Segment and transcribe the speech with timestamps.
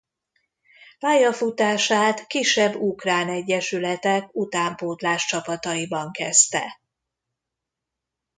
[0.99, 6.81] Pályafutását kisebb ukrán egyesületek utánpótláscsapataiban kezdte.